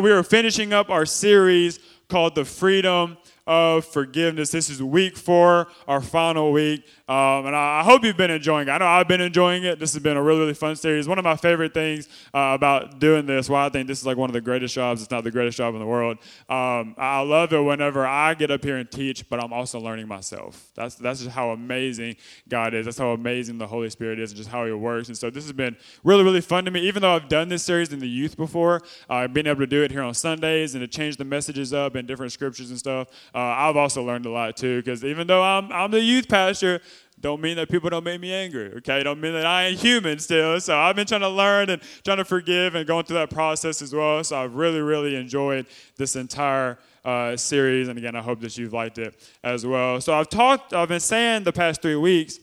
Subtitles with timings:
[0.00, 1.78] We are finishing up our series
[2.12, 3.16] called The Freedom
[3.46, 4.50] of Forgiveness.
[4.50, 6.84] This is week four, our final week.
[7.08, 8.70] Um, and I, hope you've been enjoying it.
[8.70, 9.78] I know I've been enjoying it.
[9.78, 11.08] This has been a really, really fun series.
[11.08, 14.16] One of my favorite things uh, about doing this, why I think this is like
[14.16, 16.18] one of the greatest jobs, it's not the greatest job in the world.
[16.48, 20.06] Um, I love it whenever I get up here and teach, but I'm also learning
[20.06, 20.70] myself.
[20.74, 22.16] That's, that's just how amazing
[22.48, 22.84] God is.
[22.84, 25.08] That's how amazing the Holy Spirit is and just how He works.
[25.08, 26.80] And so this has been really, really fun to me.
[26.82, 29.82] Even though I've done this series in the youth before, uh, been able to do
[29.82, 33.08] it here on Sundays and to change the messages up in different scriptures and stuff.
[33.34, 36.80] Uh, I've also learned a lot too, because even though I'm, I'm the youth pastor,
[37.20, 39.04] don't mean that people don't make me angry, okay?
[39.04, 40.60] Don't mean that I ain't human still.
[40.60, 43.80] So I've been trying to learn and trying to forgive and going through that process
[43.80, 44.24] as well.
[44.24, 47.86] So I've really, really enjoyed this entire uh, series.
[47.86, 50.00] And again, I hope that you've liked it as well.
[50.00, 52.40] So I've talked, I've been saying the past three weeks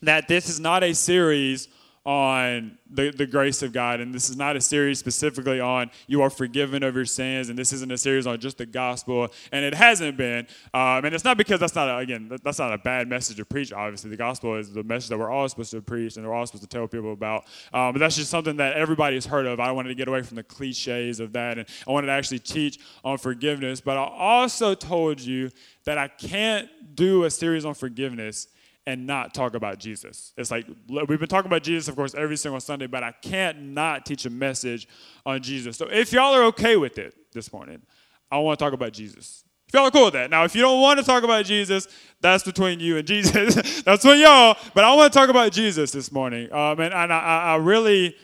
[0.00, 1.68] that this is not a series
[2.06, 4.00] on the, the grace of God.
[4.00, 7.48] And this is not a series specifically on you are forgiven of your sins.
[7.48, 9.28] And this isn't a series on just the gospel.
[9.50, 10.46] And it hasn't been.
[10.72, 13.44] Um, and it's not because that's not, a, again, that's not a bad message to
[13.44, 14.08] preach, obviously.
[14.10, 16.62] The gospel is the message that we're all supposed to preach and we're all supposed
[16.62, 17.44] to tell people about.
[17.74, 19.58] Um, but that's just something that everybody's heard of.
[19.58, 21.58] I wanted to get away from the cliches of that.
[21.58, 23.80] And I wanted to actually teach on forgiveness.
[23.80, 25.50] But I also told you
[25.84, 28.46] that I can't do a series on forgiveness
[28.86, 30.32] and not talk about Jesus.
[30.36, 33.60] It's like we've been talking about Jesus, of course, every single Sunday, but I can't
[33.60, 34.88] not teach a message
[35.24, 35.76] on Jesus.
[35.76, 37.82] So if y'all are okay with it this morning,
[38.30, 39.44] I want to talk about Jesus.
[39.66, 40.30] If y'all are cool with that.
[40.30, 41.88] Now, if you don't want to talk about Jesus,
[42.20, 43.82] that's between you and Jesus.
[43.82, 44.56] that's between y'all.
[44.74, 46.52] But I want to talk about Jesus this morning.
[46.52, 48.14] Um, and, and I, I really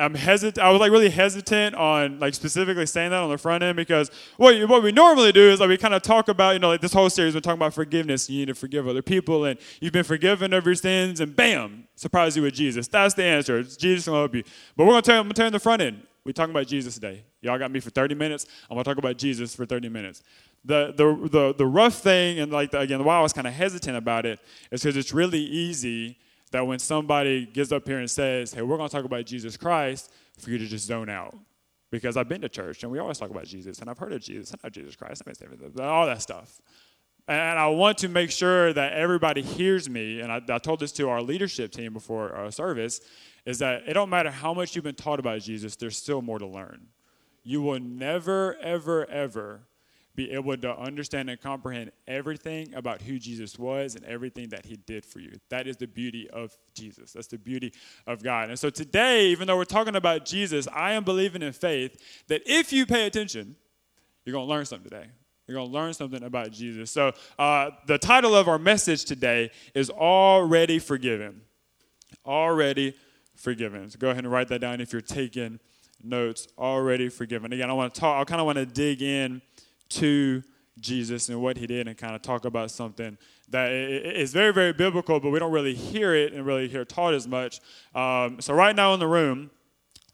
[0.00, 0.64] I'm hesitant.
[0.64, 4.12] I was like really hesitant on like specifically saying that on the front end because
[4.36, 6.80] what what we normally do is like we kind of talk about you know like
[6.80, 8.30] this whole series we're talking about forgiveness.
[8.30, 11.88] You need to forgive other people and you've been forgiven of your sins and bam,
[11.96, 12.86] surprise you with Jesus.
[12.86, 13.58] That's the answer.
[13.58, 14.44] It's Jesus will help you.
[14.76, 15.16] But we're gonna turn.
[15.16, 16.02] I'm gonna turn the front end.
[16.24, 17.24] We're talking about Jesus today.
[17.40, 18.46] Y'all got me for 30 minutes.
[18.70, 20.22] I'm gonna talk about Jesus for 30 minutes.
[20.64, 23.52] The the the, the rough thing and like the, again why I was kind of
[23.52, 24.38] hesitant about it
[24.70, 26.18] is because it's really easy
[26.50, 29.56] that when somebody gets up here and says, hey, we're going to talk about Jesus
[29.56, 31.36] Christ, for you to just zone out.
[31.90, 34.20] Because I've been to church and we always talk about Jesus and I've heard of
[34.20, 35.22] Jesus and I know Jesus Christ,
[35.80, 36.60] all that stuff.
[37.26, 40.92] And I want to make sure that everybody hears me, and I, I told this
[40.92, 43.00] to our leadership team before our service,
[43.44, 46.38] is that it don't matter how much you've been taught about Jesus, there's still more
[46.38, 46.86] to learn.
[47.42, 49.60] You will never, ever, ever
[50.18, 54.74] be able to understand and comprehend everything about who Jesus was and everything that he
[54.74, 55.30] did for you.
[55.48, 57.12] That is the beauty of Jesus.
[57.12, 57.72] That's the beauty
[58.04, 58.48] of God.
[58.48, 62.42] And so today, even though we're talking about Jesus, I am believing in faith that
[62.46, 63.54] if you pay attention,
[64.24, 65.06] you're going to learn something today.
[65.46, 66.90] You're going to learn something about Jesus.
[66.90, 71.42] So, uh, the title of our message today is Already Forgiven.
[72.26, 72.94] Already
[73.36, 73.88] Forgiven.
[73.88, 75.60] So, go ahead and write that down if you're taking
[76.02, 76.48] notes.
[76.58, 77.52] Already Forgiven.
[77.52, 79.42] Again, I want to talk, I kind of want to dig in
[79.90, 80.42] to
[80.80, 83.18] Jesus and what he did and kind of talk about something
[83.50, 87.14] that is very, very biblical, but we don't really hear it and really hear taught
[87.14, 87.60] as much.
[87.94, 89.50] Um, so, right now in the room,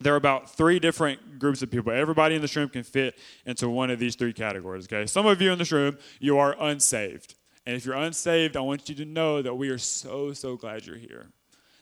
[0.01, 1.93] there are about three different groups of people.
[1.93, 5.07] Everybody in this room can fit into one of these three categories, okay?
[5.07, 7.35] Some of you in this room, you are unsaved.
[7.67, 10.87] And if you're unsaved, I want you to know that we are so, so glad
[10.87, 11.29] you're here.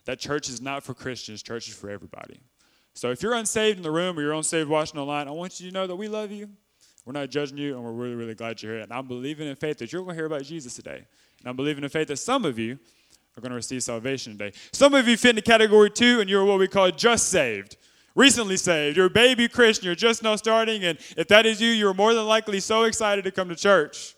[0.05, 2.39] That church is not for Christians, church is for everybody.
[2.93, 5.69] So if you're unsaved in the room or you're unsaved watching online, I want you
[5.69, 6.49] to know that we love you
[7.05, 8.81] we're not judging you, and we're really, really glad you're here.
[8.81, 11.05] And I'm believing in faith that you're going to hear about Jesus today.
[11.39, 12.79] And I'm believing in faith that some of you
[13.37, 14.55] are going to receive salvation today.
[14.71, 17.77] Some of you fit into category two, and you're what we call just saved.
[18.15, 18.95] Recently saved.
[18.95, 19.87] You're a baby Christian.
[19.87, 20.83] You're just now starting.
[20.83, 24.15] And if that is you, you're more than likely so excited to come to church.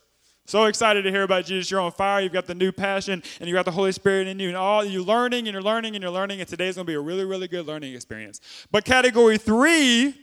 [0.47, 1.71] So excited to hear about Jesus.
[1.71, 2.21] You're on fire.
[2.21, 4.49] You've got the new passion, and you've got the Holy Spirit in you.
[4.49, 6.39] And all you're learning and you're learning and you're learning.
[6.41, 8.41] And today's going to be a really, really good learning experience.
[8.69, 10.13] But category three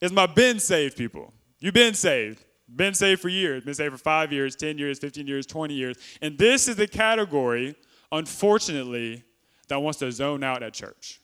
[0.00, 1.32] is my been saved people.
[1.64, 2.44] You've been saved.
[2.76, 3.64] Been saved for years.
[3.64, 5.96] Been saved for five years, 10 years, 15 years, 20 years.
[6.20, 7.74] And this is the category,
[8.12, 9.24] unfortunately,
[9.68, 11.22] that wants to zone out at church.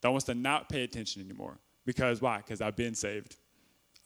[0.00, 1.58] That wants to not pay attention anymore.
[1.84, 2.38] Because why?
[2.38, 3.36] Because I've been saved.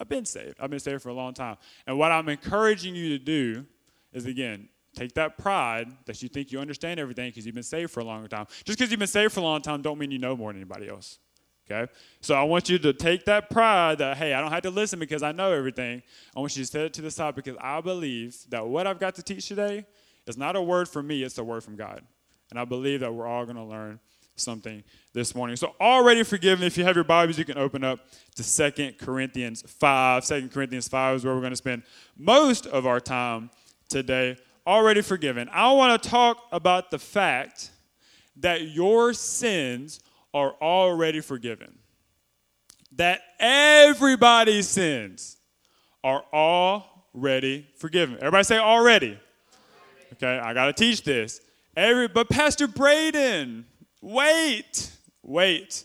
[0.00, 0.56] I've been saved.
[0.58, 1.58] I've been saved for a long time.
[1.86, 3.64] And what I'm encouraging you to do
[4.12, 7.92] is, again, take that pride that you think you understand everything because you've been saved
[7.92, 8.46] for a long time.
[8.64, 10.60] Just because you've been saved for a long time don't mean you know more than
[10.60, 11.20] anybody else.
[11.72, 11.90] Okay?
[12.20, 14.98] So I want you to take that pride that, hey, I don't have to listen
[14.98, 16.02] because I know everything.
[16.36, 19.00] I want you to set it to the side because I believe that what I've
[19.00, 19.86] got to teach today
[20.26, 22.02] is not a word from me, it's a word from God.
[22.50, 23.98] And I believe that we're all going to learn
[24.36, 24.82] something
[25.12, 25.56] this morning.
[25.56, 26.66] So already forgiven.
[26.66, 28.00] If you have your Bibles, you can open up
[28.36, 30.24] to Second Corinthians 5.
[30.24, 31.82] 2 Corinthians 5 is where we're going to spend
[32.16, 33.50] most of our time
[33.88, 34.36] today.
[34.66, 35.48] Already forgiven.
[35.52, 37.70] I want to talk about the fact
[38.36, 40.00] that your sins
[40.34, 41.78] are already forgiven.
[42.96, 45.38] that everybody's sins
[46.04, 48.16] are already forgiven.
[48.16, 49.18] Everybody say already.
[50.14, 51.40] Okay, I got to teach this.
[51.74, 53.64] Every, but Pastor Braden,
[54.02, 54.90] wait,
[55.22, 55.84] wait.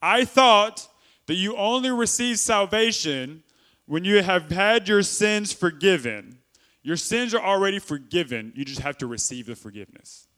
[0.00, 0.86] I thought
[1.26, 3.42] that you only receive salvation
[3.86, 6.38] when you have had your sins forgiven.
[6.82, 8.52] Your sins are already forgiven.
[8.54, 10.28] You just have to receive the forgiveness.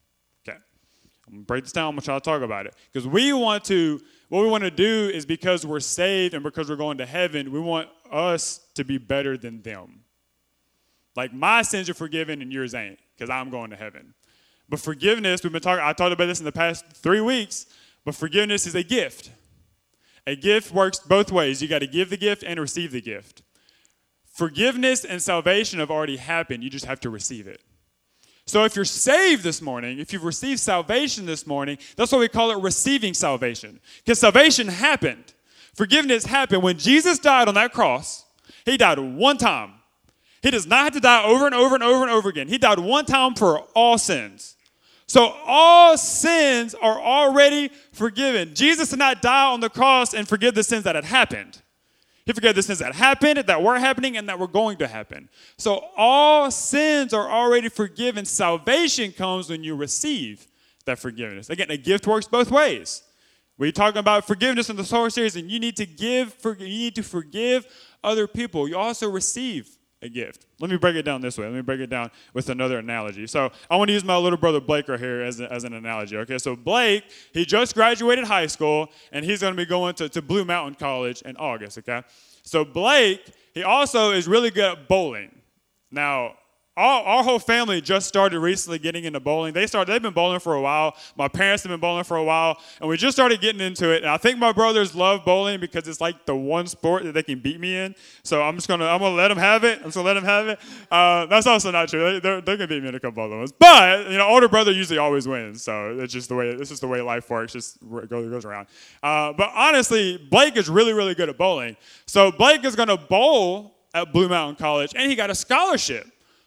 [1.26, 1.88] I'm going to break this down.
[1.88, 2.74] I'm going to try to talk about it.
[2.92, 6.68] Because we want to, what we want to do is because we're saved and because
[6.70, 10.04] we're going to heaven, we want us to be better than them.
[11.16, 14.14] Like my sins are forgiven and yours ain't because I'm going to heaven.
[14.68, 17.66] But forgiveness, we've been talking, I talked about this in the past three weeks,
[18.04, 19.30] but forgiveness is a gift.
[20.26, 21.62] A gift works both ways.
[21.62, 23.42] You got to give the gift and receive the gift.
[24.26, 26.62] Forgiveness and salvation have already happened.
[26.62, 27.62] You just have to receive it.
[28.46, 32.28] So if you're saved this morning, if you've received salvation this morning, that's why we
[32.28, 33.80] call it receiving salvation.
[34.04, 35.34] Because salvation happened.
[35.74, 36.62] Forgiveness happened.
[36.62, 38.24] When Jesus died on that cross,
[38.64, 39.72] he died one time.
[40.42, 42.46] He does not have to die over and over and over and over again.
[42.46, 44.56] He died one time for all sins.
[45.08, 48.54] So all sins are already forgiven.
[48.54, 51.62] Jesus did not die on the cross and forgive the sins that had happened.
[52.26, 55.28] He forgave the sins that happened, that were happening, and that were going to happen.
[55.56, 58.24] So all sins are already forgiven.
[58.24, 60.48] Salvation comes when you receive
[60.86, 61.50] that forgiveness.
[61.50, 63.02] Again, a gift works both ways.
[63.58, 66.96] We're talking about forgiveness in the solar series, and you need to give, you need
[66.96, 67.64] to forgive
[68.02, 68.68] other people.
[68.68, 70.46] You also receive a gift.
[70.60, 71.46] Let me break it down this way.
[71.46, 73.26] Let me break it down with another analogy.
[73.26, 75.72] So I want to use my little brother Blake right here as, a, as an
[75.72, 76.16] analogy.
[76.18, 80.08] Okay, so Blake, he just graduated high school and he's going to be going to,
[80.08, 81.78] to Blue Mountain College in August.
[81.78, 82.02] Okay,
[82.42, 85.30] so Blake, he also is really good at bowling.
[85.90, 86.34] Now,
[86.76, 89.54] our, our whole family just started recently getting into bowling.
[89.54, 90.94] They started, they've been bowling for a while.
[91.16, 94.02] My parents have been bowling for a while, and we just started getting into it.
[94.02, 97.22] And I think my brothers love bowling because it's like the one sport that they
[97.22, 97.94] can beat me in.
[98.24, 99.78] So I'm just gonna, I'm gonna let them have it.
[99.78, 100.58] I'm just gonna let them have it.
[100.90, 102.20] Uh, that's also not true.
[102.20, 104.72] They, they can beat me in a couple other ones, but you know, older brother
[104.72, 105.62] usually always wins.
[105.62, 107.54] So it's just the way, this is the way life works.
[107.54, 108.66] Just goes, goes around.
[109.02, 111.76] Uh, but honestly, Blake is really, really good at bowling.
[112.06, 116.06] So Blake is gonna bowl at Blue Mountain College, and he got a scholarship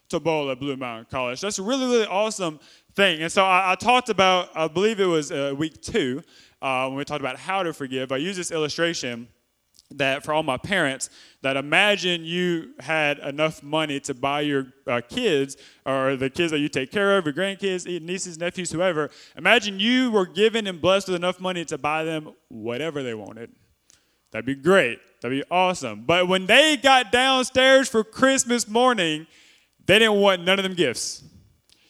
[0.09, 1.41] to bowl at Blue Mountain College.
[1.41, 2.59] That's a really, really awesome
[2.95, 3.21] thing.
[3.21, 6.21] And so I, I talked about, I believe it was uh, week two,
[6.61, 8.11] uh, when we talked about how to forgive.
[8.11, 9.27] I used this illustration
[9.91, 11.09] that for all my parents,
[11.41, 16.59] that imagine you had enough money to buy your uh, kids or the kids that
[16.59, 19.09] you take care of, your grandkids, nieces, nephews, whoever.
[19.35, 23.51] Imagine you were given and blessed with enough money to buy them whatever they wanted.
[24.31, 24.99] That'd be great.
[25.21, 26.03] That'd be awesome.
[26.05, 29.25] But when they got downstairs for Christmas morning,
[29.89, 31.23] they didn't want none of them gifts.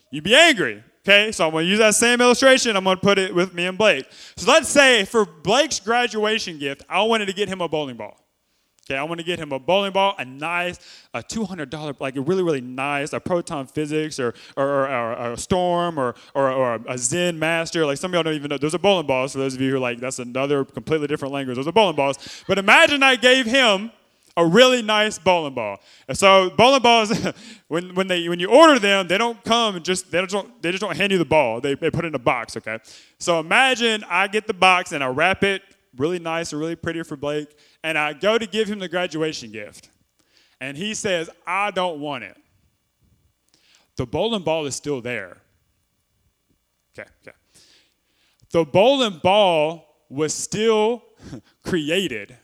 [0.09, 0.81] You'd be angry.
[1.05, 2.77] Okay, so I'm to use that same illustration.
[2.77, 4.05] I'm to put it with me and Blake.
[4.37, 8.17] So let's say for Blake's graduation gift, I wanted to get him a bowling ball.
[8.89, 10.79] Okay, I want to get him a bowling ball, a nice,
[11.13, 15.37] a $200, like a really, really nice, a Proton Physics or, or, or, or a
[15.37, 17.85] Storm or, or, or a Zen Master.
[17.85, 18.57] Like some of y'all don't even know.
[18.57, 19.27] There's a bowling ball.
[19.27, 21.57] For those of you who are like, that's another completely different language.
[21.57, 22.43] Those are bowling balls.
[22.47, 23.91] But imagine I gave him
[24.39, 25.79] a really nice bowling ball.
[26.07, 27.11] And so bowling balls,
[27.67, 30.71] when, when, they, when you order them, they don't come and just, they, don't, they
[30.71, 31.59] just don't hand you the ball.
[31.59, 32.79] They, they put it in a box, okay?
[33.19, 35.61] So imagine I get the box and I wrap it
[35.97, 37.49] really nice or really pretty for Blake,
[37.83, 39.89] and I go to give him the graduation gift.
[40.61, 42.37] And he says, I don't want it.
[43.97, 45.37] The bowling ball is still there.
[46.97, 47.35] Okay, okay.
[48.51, 51.03] The bowling ball was still
[51.63, 52.37] created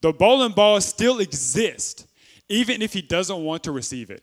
[0.00, 2.06] the bowling ball still exists,
[2.48, 4.22] even if he doesn't want to receive it.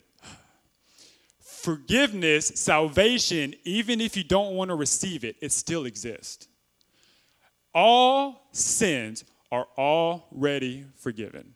[1.40, 6.48] Forgiveness, salvation, even if you don't want to receive it, it still exists.
[7.74, 11.54] All sins are already forgiven.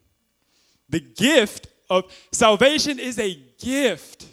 [0.89, 4.27] The gift of salvation is a gift.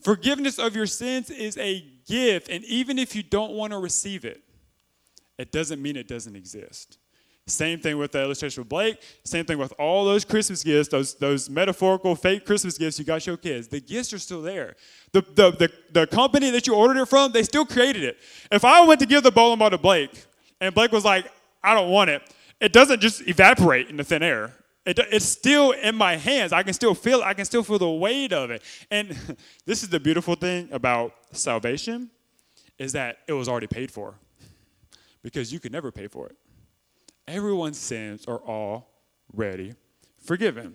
[0.00, 2.48] Forgiveness of your sins is a gift.
[2.48, 4.42] And even if you don't want to receive it,
[5.38, 6.98] it doesn't mean it doesn't exist.
[7.48, 9.00] Same thing with the illustration with Blake.
[9.22, 13.24] Same thing with all those Christmas gifts, those, those metaphorical fake Christmas gifts you got
[13.24, 13.68] your kids.
[13.68, 14.74] The gifts are still there.
[15.12, 18.18] The, the, the, the company that you ordered it from, they still created it.
[18.50, 20.24] If I went to give the bowling ball to Blake
[20.60, 21.30] and Blake was like,
[21.62, 22.22] I don't want it,
[22.60, 24.52] it doesn't just evaporate into thin air.
[24.84, 26.52] It, it's still in my hands.
[26.52, 27.22] I can still feel.
[27.22, 28.62] I can still feel the weight of it.
[28.90, 29.10] And
[29.66, 32.10] this is the beautiful thing about salvation
[32.76, 34.14] is that it was already paid for
[35.22, 36.36] because you could never pay for it
[37.26, 39.74] everyone's sins are already
[40.24, 40.74] forgiven.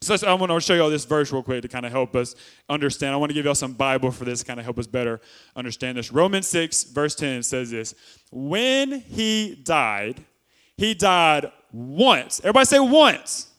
[0.00, 2.14] So I want to show you all this verse real quick to kind of help
[2.14, 2.36] us
[2.68, 3.12] understand.
[3.12, 5.20] I want to give y'all some Bible for this, kind of help us better
[5.56, 6.12] understand this.
[6.12, 7.94] Romans 6, verse 10 says this
[8.30, 10.24] When he died,
[10.76, 12.40] He died once.
[12.40, 13.52] Everybody say once.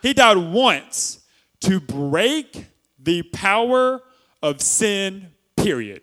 [0.00, 1.20] He died once
[1.60, 2.66] to break
[2.98, 4.02] the power
[4.42, 6.02] of sin, period.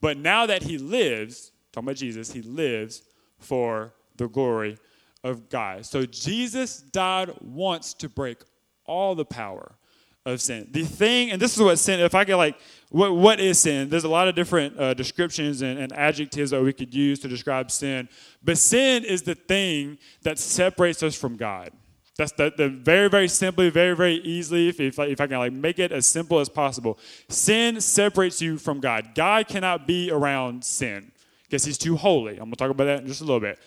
[0.00, 3.02] But now that he lives, talking about Jesus, he lives
[3.38, 4.78] for the glory
[5.24, 5.86] of God.
[5.86, 8.38] So Jesus died once to break
[8.84, 9.76] all the power
[10.24, 10.68] of sin.
[10.70, 12.56] The thing, and this is what sin, if I could like,
[12.90, 13.88] what, what is sin?
[13.88, 17.28] There's a lot of different uh, descriptions and, and adjectives that we could use to
[17.28, 18.08] describe sin.
[18.42, 21.70] But sin is the thing that separates us from God.
[22.18, 25.52] That's the, the very, very simply, very, very easily, if, if, if I can like
[25.52, 26.98] make it as simple as possible.
[27.28, 29.14] Sin separates you from God.
[29.14, 31.10] God cannot be around sin
[31.44, 32.32] because he's too holy.
[32.32, 33.58] I'm going to talk about that in just a little bit.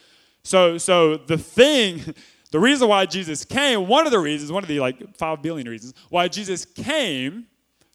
[0.46, 2.02] So, so the thing,
[2.52, 5.68] the reason why Jesus came, one of the reasons, one of the like five billion
[5.68, 7.48] reasons why Jesus came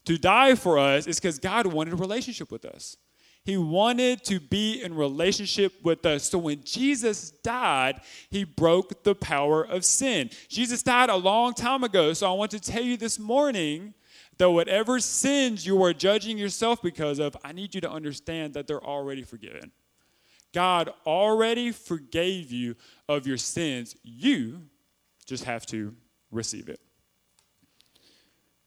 [0.04, 2.97] to die for us is because God wanted a relationship with us.
[3.45, 6.25] He wanted to be in relationship with us.
[6.25, 10.30] So when Jesus died, he broke the power of sin.
[10.49, 12.12] Jesus died a long time ago.
[12.12, 13.95] So I want to tell you this morning
[14.37, 18.66] that whatever sins you are judging yourself because of, I need you to understand that
[18.66, 19.73] they're already forgiven.
[20.52, 22.76] God already forgave you
[23.09, 23.97] of your sins.
[24.02, 24.62] You
[25.26, 25.95] just have to
[26.30, 26.80] receive it.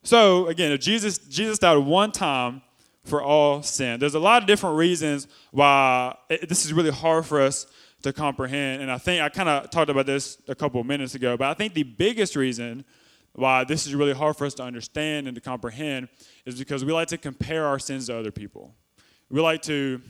[0.03, 2.61] So again, if Jesus Jesus died one time
[3.05, 7.25] for all sin, there's a lot of different reasons why it, this is really hard
[7.25, 7.67] for us
[8.03, 8.81] to comprehend.
[8.81, 11.47] And I think I kind of talked about this a couple of minutes ago, but
[11.47, 12.83] I think the biggest reason
[13.33, 16.09] why this is really hard for us to understand and to comprehend
[16.45, 18.75] is because we like to compare our sins to other people.
[19.29, 20.01] We like to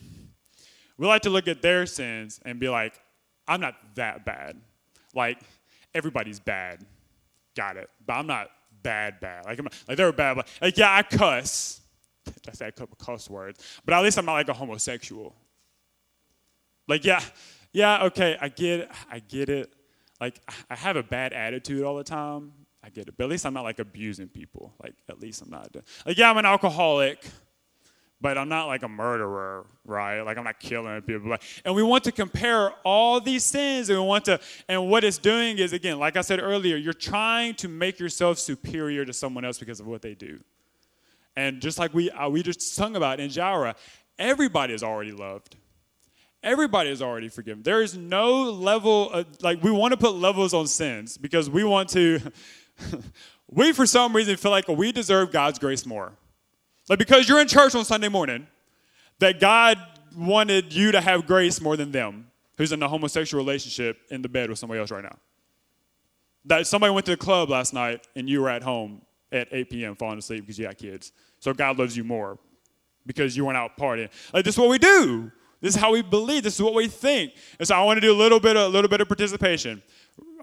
[1.03, 2.93] we like to look at their sins and be like,
[3.45, 4.55] I'm not that bad.
[5.13, 5.37] Like
[5.93, 6.85] everybody's bad.
[7.57, 7.89] Got it.
[8.05, 8.49] But I'm not
[8.83, 9.43] bad, bad.
[9.43, 10.37] Like, I'm, like they're bad.
[10.37, 11.81] Like, like, yeah, I cuss.
[12.47, 15.35] I say a couple cuss words, but at least I'm not like a homosexual.
[16.87, 17.21] Like, yeah,
[17.73, 18.91] yeah, okay, I get it.
[19.11, 19.73] I get it.
[20.21, 22.53] Like, I have a bad attitude all the time.
[22.81, 23.15] I get it.
[23.17, 24.73] But at least I'm not like abusing people.
[24.81, 25.75] Like, at least I'm not.
[26.05, 27.25] Like, yeah, I'm an alcoholic
[28.23, 30.21] but I'm not like a murderer, right?
[30.21, 31.35] Like I'm not killing people.
[31.65, 34.39] And we want to compare all these sins, and we want to,
[34.69, 38.39] and what it's doing is again, like I said earlier, you're trying to make yourself
[38.39, 40.39] superior to someone else because of what they do.
[41.35, 43.75] And just like we uh, we just sung about in Jara,
[44.17, 45.57] everybody is already loved.
[46.41, 47.61] Everybody is already forgiven.
[47.61, 51.65] There is no level of, like we want to put levels on sins because we
[51.65, 52.21] want to.
[53.51, 56.13] we for some reason feel like we deserve God's grace more.
[56.89, 58.47] Like because you're in church on Sunday morning,
[59.19, 59.77] that God
[60.15, 64.29] wanted you to have grace more than them who's in a homosexual relationship in the
[64.29, 65.17] bed with somebody else right now.
[66.45, 69.69] That somebody went to the club last night and you were at home at 8
[69.69, 69.95] p.m.
[69.95, 71.11] falling asleep because you got kids.
[71.39, 72.37] So God loves you more
[73.05, 74.09] because you weren't out partying.
[74.33, 75.31] Like this is what we do.
[75.61, 76.43] This is how we believe.
[76.43, 77.33] This is what we think.
[77.57, 79.81] And so I want to do a little bit, of, a little bit of participation.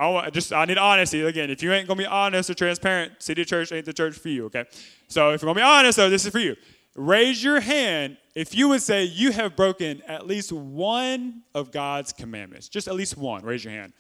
[0.00, 1.20] I just I need honesty.
[1.22, 4.28] Again, if you ain't gonna be honest or transparent, City Church ain't the church for
[4.28, 4.46] you.
[4.46, 4.64] Okay.
[5.08, 6.56] So if you're gonna be honest, though, this is for you.
[6.96, 12.12] Raise your hand if you would say you have broken at least one of God's
[12.12, 12.68] commandments.
[12.68, 13.44] Just at least one.
[13.44, 13.92] Raise your hand.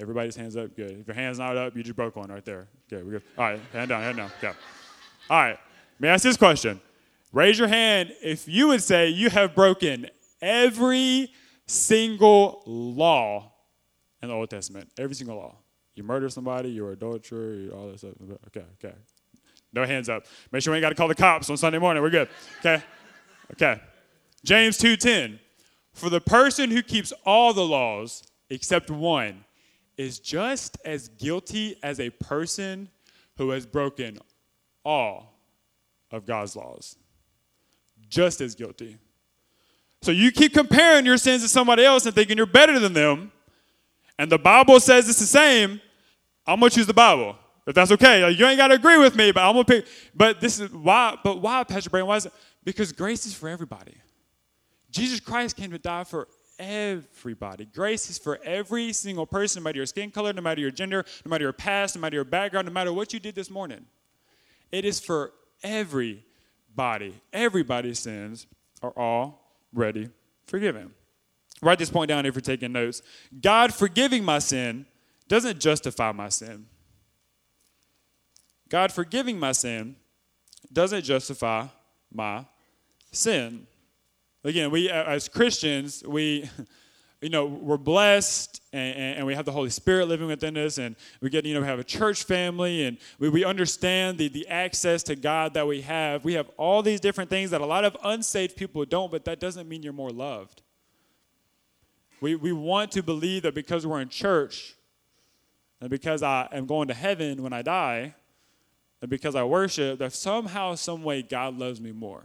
[0.00, 0.74] Everybody's hands up.
[0.74, 0.90] Good.
[0.92, 2.66] If your hand's not up, you just broke one right there.
[2.90, 3.04] Good.
[3.04, 3.22] We're good.
[3.38, 3.60] All right.
[3.72, 4.02] Hand down.
[4.02, 4.32] Hand down.
[4.40, 4.52] Go.
[5.30, 5.58] All right.
[6.00, 6.80] May I ask this question?
[7.32, 10.08] Raise your hand if you would say you have broken
[10.42, 11.32] every
[11.66, 13.53] single law
[14.24, 14.90] in the Old Testament.
[14.98, 15.56] Every single law.
[15.94, 18.14] You murder somebody, you're adulterer, you all that stuff.
[18.48, 18.94] Okay, okay.
[19.72, 20.26] No hands up.
[20.52, 22.02] Make sure we ain't got to call the cops on Sunday morning.
[22.02, 22.28] We're good.
[22.60, 22.82] Okay?
[23.52, 23.80] Okay.
[24.44, 25.38] James 2:10.
[25.92, 29.44] For the person who keeps all the laws except one
[29.96, 32.88] is just as guilty as a person
[33.36, 34.18] who has broken
[34.84, 35.38] all
[36.10, 36.96] of God's laws.
[38.08, 38.96] Just as guilty.
[40.02, 43.32] So you keep comparing your sins to somebody else and thinking you're better than them
[44.18, 45.80] and the Bible says it's the same,
[46.46, 47.36] I'm gonna choose the Bible.
[47.66, 48.22] If that's okay.
[48.22, 49.86] Like, you ain't gotta agree with me, but I'm gonna pick.
[50.14, 52.08] But this is why, but why, Pastor Brandon?
[52.08, 52.32] Why is it?
[52.62, 53.94] Because grace is for everybody.
[54.90, 56.28] Jesus Christ came to die for
[56.58, 57.64] everybody.
[57.64, 61.04] Grace is for every single person, no matter your skin color, no matter your gender,
[61.24, 63.86] no matter your past, no matter your background, no matter what you did this morning.
[64.70, 67.14] It is for everybody.
[67.32, 68.46] Everybody's sins
[68.82, 70.10] are already
[70.46, 70.92] forgiven.
[71.64, 73.02] Write this point down if you're taking notes.
[73.40, 74.86] God forgiving my sin
[75.28, 76.66] doesn't justify my sin.
[78.68, 79.96] God forgiving my sin
[80.72, 81.66] doesn't justify
[82.12, 82.44] my
[83.12, 83.66] sin.
[84.42, 86.50] Again, we as Christians, we
[87.24, 90.94] you know, we're blessed and, and, we have the Holy Spirit living within us, and
[91.22, 94.46] we get, you know, we have a church family, and we, we understand the, the
[94.48, 96.22] access to God that we have.
[96.22, 99.40] We have all these different things that a lot of unsaved people don't, but that
[99.40, 100.60] doesn't mean you're more loved.
[102.20, 104.74] We, we want to believe that because we're in church
[105.80, 108.14] and because I am going to heaven when I die
[109.02, 112.24] and because I worship, that somehow, some way, God loves me more.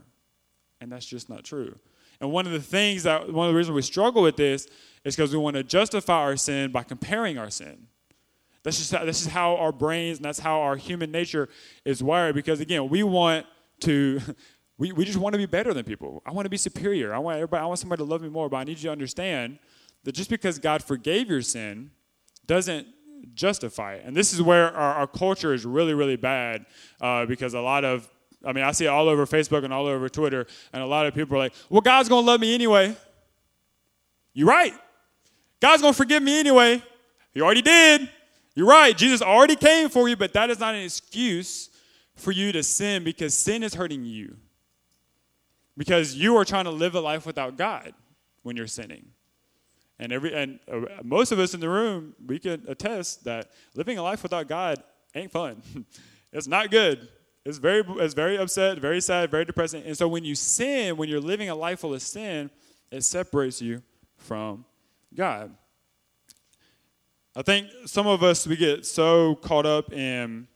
[0.80, 1.78] And that's just not true.
[2.20, 4.66] And one of the things that, one of the reasons we struggle with this
[5.04, 7.86] is because we want to justify our sin by comparing our sin.
[8.62, 11.48] That's just, how, this is how our brains and that's how our human nature
[11.84, 12.34] is wired.
[12.34, 13.46] Because again, we want
[13.80, 14.20] to,
[14.78, 16.22] we, we just want to be better than people.
[16.26, 17.14] I want to be superior.
[17.14, 18.48] I want everybody, I want somebody to love me more.
[18.48, 19.58] But I need you to understand
[20.04, 21.90] that just because God forgave your sin
[22.46, 22.86] doesn't
[23.34, 24.04] justify it.
[24.06, 26.66] And this is where our, our culture is really, really bad
[27.00, 28.08] uh, because a lot of,
[28.44, 31.06] I mean, I see it all over Facebook and all over Twitter, and a lot
[31.06, 32.96] of people are like, well, God's going to love me anyway.
[34.32, 34.74] You're right.
[35.60, 36.82] God's going to forgive me anyway.
[37.32, 38.08] He already did.
[38.54, 38.96] You're right.
[38.96, 41.70] Jesus already came for you, but that is not an excuse
[42.14, 44.36] for you to sin because sin is hurting you.
[45.76, 47.94] Because you are trying to live a life without God
[48.42, 49.06] when you're sinning.
[50.00, 53.98] And every and uh, most of us in the room, we can attest that living
[53.98, 54.82] a life without God
[55.14, 55.62] ain't fun.
[56.32, 57.06] it's not good.
[57.44, 59.82] It's very it's very upset, very sad, very depressing.
[59.84, 62.50] And so when you sin, when you're living a life full of sin,
[62.90, 63.82] it separates you
[64.16, 64.64] from
[65.14, 65.54] God.
[67.36, 70.48] I think some of us we get so caught up in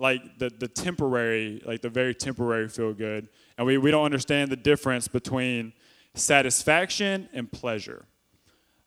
[0.00, 4.50] like the, the temporary, like the very temporary feel good, and we, we don't understand
[4.50, 5.72] the difference between
[6.14, 8.04] satisfaction and pleasure.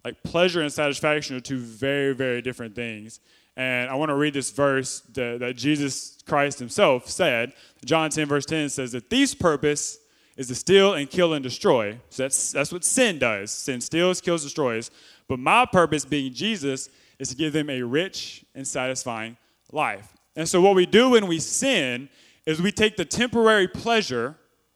[0.03, 3.19] Like pleasure and satisfaction are two very, very different things.
[3.57, 7.53] And I want to read this verse that, that Jesus Christ himself said.
[7.85, 9.99] John 10, verse 10 says, that thief's purpose
[10.37, 11.99] is to steal and kill and destroy.
[12.09, 13.51] So that's, that's what sin does.
[13.51, 14.89] Sin steals, kills, destroys.
[15.27, 16.89] But my purpose, being Jesus,
[17.19, 19.37] is to give them a rich and satisfying
[19.71, 20.13] life.
[20.35, 22.09] And so, what we do when we sin
[22.45, 24.35] is we take the temporary pleasure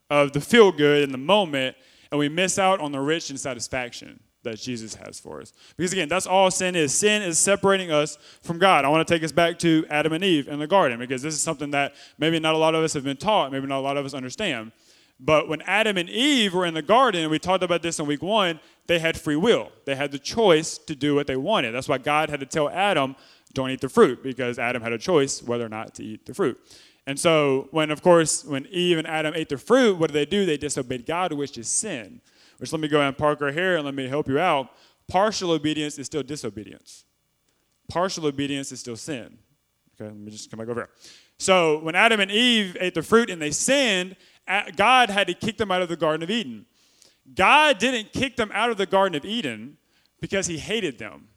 [0.09, 1.75] of the feel good in the moment
[2.11, 5.53] and we miss out on the rich and satisfaction that Jesus has for us.
[5.75, 6.93] Because again, that's all sin is.
[6.93, 8.85] Sin is separating us from God.
[8.85, 11.33] I want to take us back to Adam and Eve in the garden because this
[11.33, 13.81] is something that maybe not a lot of us have been taught, maybe not a
[13.81, 14.71] lot of us understand.
[15.19, 18.21] But when Adam and Eve were in the garden, we talked about this in week
[18.21, 19.71] one, they had free will.
[19.85, 21.71] They had the choice to do what they wanted.
[21.71, 23.15] That's why God had to tell Adam,
[23.53, 26.33] don't eat the fruit, because Adam had a choice whether or not to eat the
[26.33, 26.59] fruit.
[27.07, 30.25] And so, when, of course, when Eve and Adam ate the fruit, what did they
[30.25, 30.45] do?
[30.45, 32.19] They disobeyed God, which is sin.
[32.57, 34.69] Which let me go and park right here and let me help you out.
[35.07, 37.05] Partial obedience is still disobedience.
[37.89, 39.37] Partial obedience is still sin.
[39.95, 40.89] Okay, let me just come back over here.
[41.37, 44.15] So, when Adam and Eve ate the fruit and they sinned,
[44.75, 46.65] God had to kick them out of the Garden of Eden.
[47.33, 49.77] God didn't kick them out of the Garden of Eden
[50.21, 51.27] because he hated them.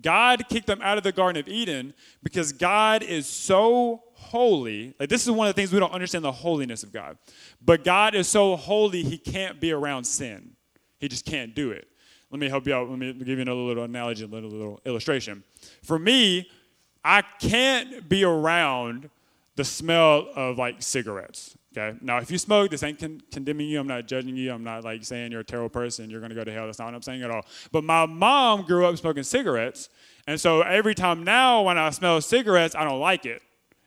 [0.00, 4.94] God kicked them out of the Garden of Eden because God is so holy.
[4.98, 7.16] Like, this is one of the things we don't understand the holiness of God.
[7.64, 10.50] But God is so holy, he can't be around sin.
[10.98, 11.86] He just can't do it.
[12.30, 12.90] Let me help you out.
[12.90, 15.44] Let me give you another little analogy, a little, little illustration.
[15.82, 16.48] For me,
[17.04, 19.10] I can't be around
[19.56, 21.56] the smell of like cigarettes.
[21.76, 21.98] Okay.
[22.00, 23.80] Now, if you smoke, this ain't con- condemning you.
[23.80, 24.52] I'm not judging you.
[24.52, 26.08] I'm not like saying you're a terrible person.
[26.08, 26.66] You're to go to hell.
[26.66, 27.44] That's not what I'm saying at all.
[27.72, 29.88] But my mom grew up smoking cigarettes.
[30.28, 33.42] And so every time now when I smell cigarettes, I don't like it.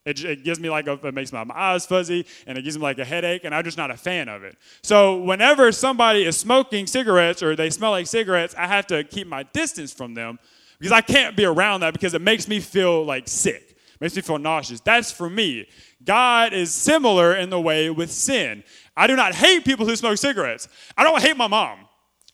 [0.06, 2.84] It, it gives me like a, it makes my eyes fuzzy and it gives me
[2.84, 4.58] like a headache and I'm just not a fan of it.
[4.82, 9.28] So whenever somebody is smoking cigarettes or they smell like cigarettes, I have to keep
[9.28, 10.40] my distance from them
[10.80, 13.68] because I can't be around that because it makes me feel like sick
[14.00, 14.80] makes me feel nauseous.
[14.80, 15.68] That's for me.
[16.04, 18.64] God is similar in the way with sin.
[18.96, 20.68] I do not hate people who smoke cigarettes.
[20.98, 21.80] I don't hate my mom.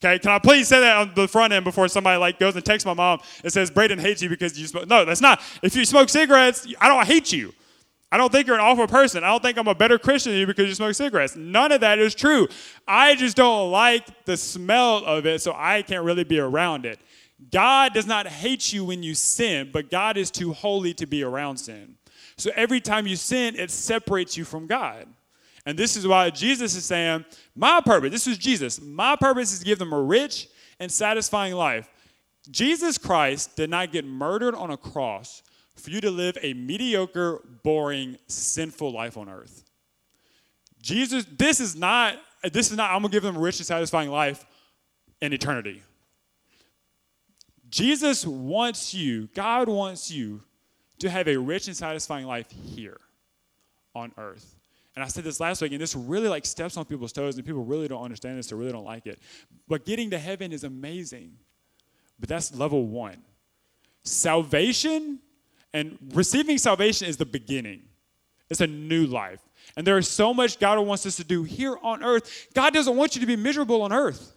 [0.04, 2.66] Okay, can I please say that on the front end before somebody like goes and
[2.66, 4.88] texts my mom and says Braden hates you because you smoke?
[4.88, 5.42] No, that's not.
[5.62, 7.54] If you smoke cigarettes, I don't hate you.
[8.12, 9.24] I don't think you're an awful person.
[9.24, 11.36] I don't think I'm a better Christian than you because you smoke cigarettes.
[11.36, 12.48] None of that is true.
[12.88, 17.00] I just don't like the smell of it, so I can't really be around it.
[17.52, 21.24] God does not hate you when you sin, but God is too holy to be
[21.24, 21.96] around sin.
[22.38, 25.08] So every time you sin, it separates you from God.
[25.66, 29.60] And this is why Jesus is saying, My purpose, this is Jesus, my purpose is
[29.60, 31.90] to give them a rich and satisfying life.
[32.52, 35.44] Jesus Christ did not get murdered on a cross
[35.76, 39.64] for you to live a mediocre, boring, sinful life on earth.
[40.82, 42.18] Jesus, this is not,
[42.52, 44.46] this is not, I'm gonna give them a rich and satisfying life
[45.22, 45.82] in eternity.
[47.70, 50.44] Jesus wants you, God wants you
[51.00, 53.00] to have a rich and satisfying life here
[53.96, 54.56] on earth.
[54.96, 57.46] And I said this last week, and this really like steps on people's toes, and
[57.46, 59.20] people really don't understand this, they really don't like it.
[59.68, 61.34] But getting to heaven is amazing.
[62.20, 63.18] But that's level one.
[64.04, 65.20] Salvation
[65.74, 67.82] and receiving salvation is the beginning.
[68.50, 69.40] It's a new life.
[69.76, 72.48] And there is so much God wants us to do here on earth.
[72.54, 74.34] God doesn't want you to be miserable on earth.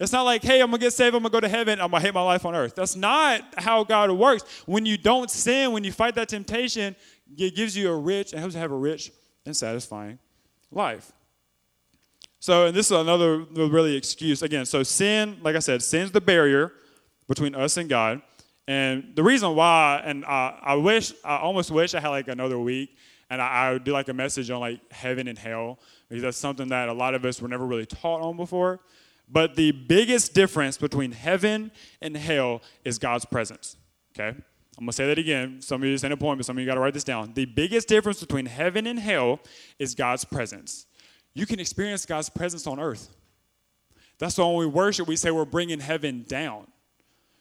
[0.00, 2.02] It's not like, hey, I'm gonna get saved, I'm gonna go to heaven, I'm gonna
[2.02, 2.74] hate my life on earth.
[2.74, 4.42] That's not how God works.
[4.66, 6.96] When you don't sin, when you fight that temptation,
[7.36, 9.12] it gives you a rich, and helps you have a rich
[9.46, 10.18] and satisfying
[10.70, 11.12] life.
[12.40, 14.42] So, and this is another really excuse.
[14.42, 16.72] Again, so sin, like I said, sin's the barrier
[17.26, 18.20] between us and God.
[18.66, 22.58] And the reason why, and uh, I wish, I almost wish I had like another
[22.58, 22.96] week
[23.30, 25.78] and I, I, would do like a message on like heaven and hell
[26.08, 28.80] because that's something that a lot of us were never really taught on before.
[29.28, 33.76] But the biggest difference between heaven and hell is God's presence.
[34.12, 34.36] Okay?
[34.78, 35.60] I'm to say that again.
[35.60, 37.04] Some of you just ain't a point, but some of you got to write this
[37.04, 37.32] down.
[37.34, 39.40] The biggest difference between heaven and hell
[39.78, 40.86] is God's presence.
[41.32, 43.10] You can experience God's presence on earth.
[44.18, 46.66] That's why when we worship, we say we're bringing heaven down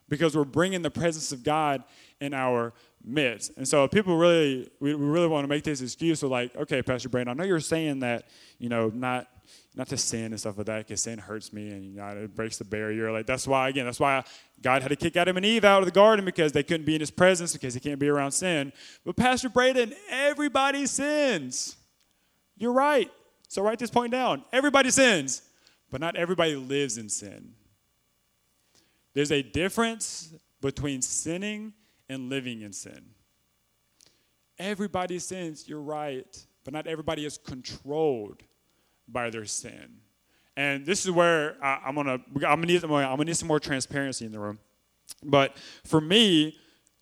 [0.09, 1.83] because we're bringing the presence of God
[2.19, 3.51] in our midst.
[3.57, 7.09] And so people really, we, really want to make this excuse of like, okay, Pastor
[7.09, 9.27] Brandon, I know you're saying that, you know, not
[9.75, 12.35] not to sin and stuff like that because sin hurts me and you know, it
[12.35, 13.11] breaks the barrier.
[13.11, 14.23] Like that's why again, that's why
[14.61, 16.95] God had to kick Adam and Eve out of the garden because they couldn't be
[16.95, 18.71] in His presence because He can't be around sin.
[19.03, 21.75] But Pastor Braden, everybody sins.
[22.55, 23.09] You're right.
[23.47, 24.43] So write this point down.
[24.51, 25.41] Everybody sins,
[25.89, 27.53] but not everybody lives in sin.
[29.13, 31.73] There's a difference between sinning
[32.09, 33.05] and living in sin.
[34.59, 38.43] Everybody sins, you're right, but not everybody is controlled
[39.07, 39.99] by their sin.
[40.55, 43.59] And this is where I, am gonna I'm gonna need I'm gonna need some more
[43.59, 44.59] transparency in the room.
[45.23, 46.57] But for me,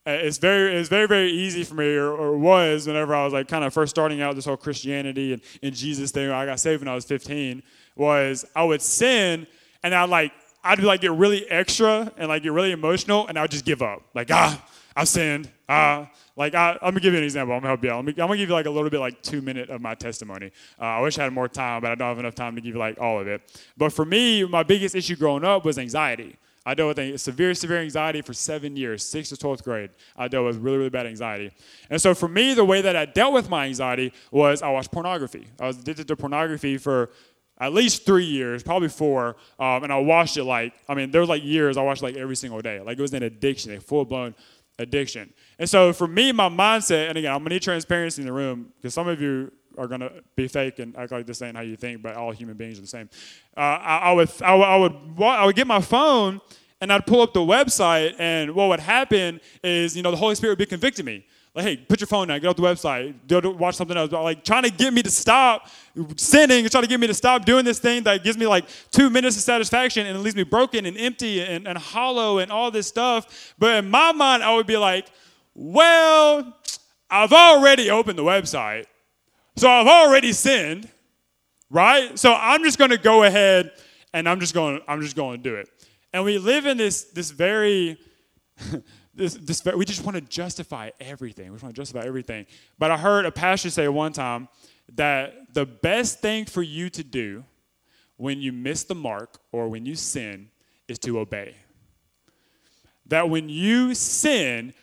[0.08, 3.34] uh, it's very it's very very easy for me, or, or was whenever I was
[3.34, 6.32] like kind of first starting out this whole Christianity and, and Jesus thing.
[6.32, 7.62] I got saved when I was 15.
[7.96, 9.46] Was I would sin
[9.84, 10.32] and I like
[10.64, 13.66] I'd be like get really extra and like get really emotional and I would just
[13.66, 14.02] give up.
[14.16, 14.64] Like ah,
[14.96, 15.50] I sinned.
[15.70, 17.56] Ah, like I, am gonna give you an example.
[17.56, 18.00] I'm gonna help you out.
[18.00, 20.52] I'm gonna, give you like a little bit, like two minute of my testimony.
[20.80, 22.74] Uh, I wish I had more time, but I don't have enough time to give
[22.74, 23.42] you like all of it.
[23.78, 26.38] But for me, my biggest issue growing up was anxiety.
[26.66, 29.90] I dealt with severe, severe anxiety for seven years, sixth to 12th grade.
[30.16, 31.52] I dealt with really, really bad anxiety.
[31.90, 34.92] And so for me, the way that I dealt with my anxiety was I watched
[34.92, 35.48] pornography.
[35.60, 37.10] I was addicted to pornography for
[37.60, 39.38] at least three years, probably four.
[39.60, 42.16] Um, and I watched it like, I mean, there was like years I watched like
[42.16, 42.80] every single day.
[42.80, 44.36] Like it was an addiction, a full blown
[44.80, 45.34] addiction.
[45.60, 48.74] And so for me, my mindset, and again, I'm gonna need transparency in the room
[48.78, 51.76] because some of you are gonna be fake and act like this ain't how you
[51.76, 53.10] think, but all human beings are the same.
[53.56, 56.42] Uh, I, I, would, I, would, I would, I would get my phone
[56.82, 60.34] and I'd pull up the website, and what would happen is, you know, the Holy
[60.34, 61.26] Spirit would be convicting me.
[61.54, 64.12] Like, hey, put your phone down, get off the website, go watch something else.
[64.12, 65.68] Like, trying to get me to stop
[66.16, 69.10] sinning, trying to get me to stop doing this thing that gives me like two
[69.10, 72.72] minutes of satisfaction and it leaves me broken and empty and, and hollow and all
[72.72, 73.54] this stuff.
[73.60, 75.08] But in my mind, I would be like,
[75.54, 76.58] well,
[77.10, 78.86] I've already opened the website,
[79.58, 80.88] so I've already sinned,
[81.70, 82.18] right?
[82.18, 83.72] So I'm just to go ahead
[84.14, 85.68] and I'm just gonna I'm just to do it.
[86.14, 87.98] And we live in this, this very
[89.14, 91.50] this, this, we just want to justify everything.
[91.50, 92.46] We just want to justify everything.
[92.80, 94.48] But I heard a pastor say one time
[94.94, 97.44] that the best thing for you to do
[98.18, 100.50] when you miss the mark or when you sin
[100.88, 101.56] is to obey.
[103.08, 104.74] That when you sin,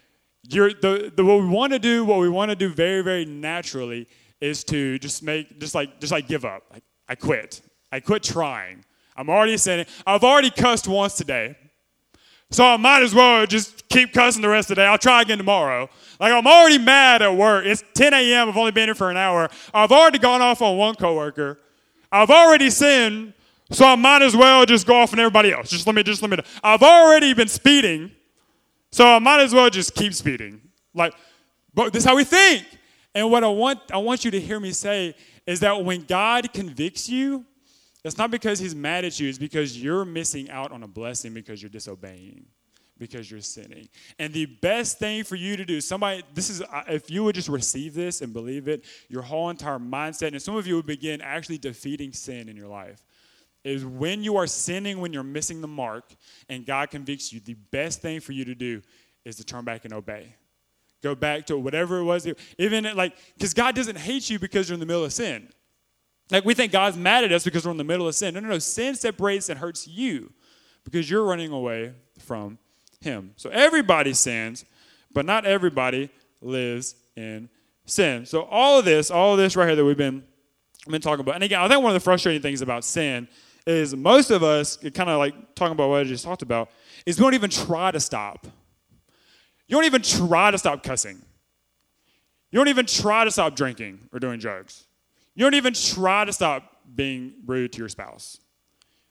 [0.48, 3.24] you're, the, the, what we want to do, what we want to do very, very
[3.24, 4.08] naturally
[4.40, 6.64] is to just make, just like, just like give up.
[6.72, 7.62] Like, I quit.
[7.90, 8.84] I quit trying.
[9.16, 9.86] I'm already sinning.
[10.06, 11.56] I've already cussed once today.
[12.50, 14.86] So I might as well just keep cussing the rest of the day.
[14.86, 15.90] I'll try again tomorrow.
[16.18, 17.66] Like I'm already mad at work.
[17.66, 18.48] It's 10 a.m.
[18.48, 19.50] I've only been here for an hour.
[19.74, 21.60] I've already gone off on one coworker.
[22.10, 23.34] I've already sinned,
[23.70, 25.68] so I might as well just go off on everybody else.
[25.68, 26.38] Just let me, just let me.
[26.62, 28.12] I've already been speeding,
[28.90, 30.62] so I might as well just keep speeding.
[30.94, 31.12] Like,
[31.74, 32.64] but this is how we think.
[33.14, 35.14] And what I want, I want you to hear me say
[35.46, 37.44] is that when God convicts you,
[38.08, 41.32] it's not because he's mad at you, it's because you're missing out on a blessing
[41.32, 42.46] because you're disobeying,
[42.98, 43.88] because you're sinning.
[44.18, 47.48] And the best thing for you to do, somebody, this is, if you would just
[47.48, 51.20] receive this and believe it, your whole entire mindset, and some of you would begin
[51.20, 53.04] actually defeating sin in your life.
[53.64, 56.14] Is when you are sinning, when you're missing the mark,
[56.48, 58.82] and God convicts you, the best thing for you to do
[59.24, 60.34] is to turn back and obey.
[61.02, 62.26] Go back to whatever it was.
[62.56, 65.48] Even like, because God doesn't hate you because you're in the middle of sin.
[66.30, 68.34] Like we think God's mad at us because we're in the middle of sin.
[68.34, 68.58] No, no, no.
[68.58, 70.32] Sin separates and hurts you
[70.84, 72.58] because you're running away from
[73.00, 73.32] Him.
[73.36, 74.64] So everybody sins,
[75.12, 76.10] but not everybody
[76.40, 77.48] lives in
[77.86, 78.26] sin.
[78.26, 80.22] So all of this, all of this right here that we've been,
[80.86, 83.28] been talking about, and again, I think one of the frustrating things about sin
[83.66, 86.70] is most of us, kind of like talking about what I just talked about,
[87.04, 88.46] is we don't even try to stop.
[89.66, 91.22] You don't even try to stop cussing.
[92.50, 94.86] You don't even try to stop drinking or doing drugs.
[95.38, 96.64] You don't even try to stop
[96.96, 98.40] being rude to your spouse.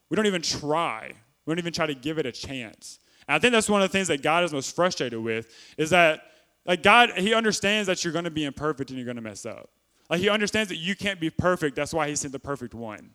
[0.09, 1.13] We don't even try
[1.45, 2.99] We don't even try to give it a chance.
[3.29, 5.91] And I think that's one of the things that God is most frustrated with is
[5.91, 6.23] that
[6.65, 9.45] like God, He understands that you're going to be imperfect and you're going to mess
[9.45, 9.69] up.
[10.09, 11.77] Like He understands that you can't be perfect.
[11.77, 13.11] That's why He sent the perfect one.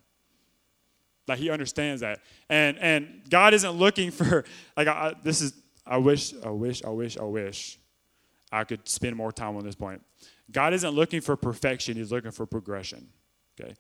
[1.29, 4.45] Like He understands that, and and God isn't looking for
[4.75, 5.53] like I, this is.
[5.87, 7.79] I wish, I wish, I wish, I wish
[8.51, 10.01] I could spend more time on this point.
[10.53, 13.09] God isn't looking for perfection, He's looking for progression.
[13.61, 13.75] Okay?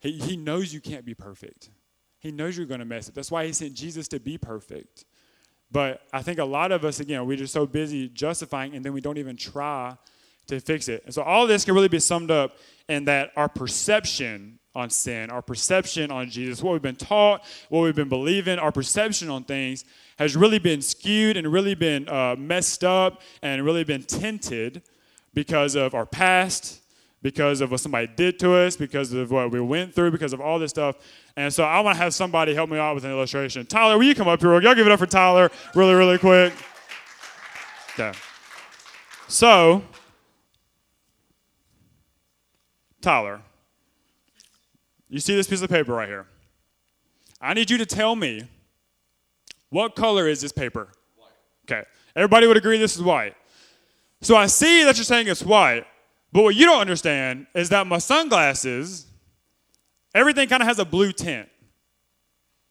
[0.00, 1.70] He, he knows you can't be perfect.
[2.18, 3.14] He knows you're going to mess up.
[3.14, 5.04] That's why He sent Jesus to be perfect.
[5.70, 8.92] But I think a lot of us, again, we're just so busy justifying and then
[8.92, 9.96] we don't even try
[10.48, 11.02] to fix it.
[11.06, 12.56] And so all this can really be summed up
[12.88, 17.82] in that our perception on sin, our perception on Jesus, what we've been taught, what
[17.82, 19.84] we've been believing, our perception on things
[20.18, 24.82] has really been skewed and really been uh, messed up and really been tinted
[25.34, 26.80] because of our past,
[27.22, 30.40] because of what somebody did to us, because of what we went through, because of
[30.40, 30.96] all this stuff.
[31.36, 33.64] And so I want to have somebody help me out with an illustration.
[33.64, 34.60] Tyler, will you come up here?
[34.60, 36.52] Y'all give it up for Tyler really, really quick.
[37.94, 38.12] Okay.
[39.28, 39.82] So,
[43.00, 43.40] Tyler,
[45.08, 46.26] you see this piece of paper right here.
[47.40, 48.44] I need you to tell me
[49.70, 50.88] what color is this paper?
[51.16, 51.30] White.
[51.70, 51.84] Okay.
[52.14, 53.34] Everybody would agree this is white.
[54.22, 55.84] So I see that you're saying it's white,
[56.32, 59.06] but what you don't understand is that my sunglasses,
[60.14, 61.48] everything kind of has a blue tint.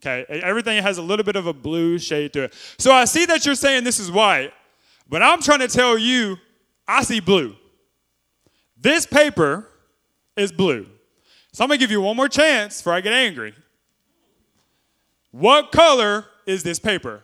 [0.02, 2.54] Okay, everything has a little bit of a blue shade to it.
[2.80, 4.52] So I see that you're saying this is white,
[5.08, 6.38] but I'm trying to tell you
[6.88, 7.56] I see blue.
[8.78, 9.68] This paper
[10.36, 10.88] is blue.
[11.52, 13.54] So I'm gonna give you one more chance before I get angry.
[15.32, 17.22] What color is this paper?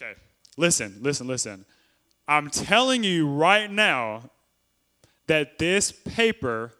[0.00, 0.14] Okay,
[0.56, 1.64] listen, listen, listen.
[2.28, 4.30] I'm telling you right now
[5.26, 6.72] that this paper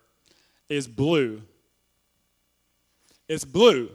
[0.69, 1.43] is blue.
[3.29, 3.91] It's blue.